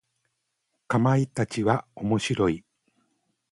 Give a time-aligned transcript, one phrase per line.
[0.87, 2.65] かまいたちは面白い。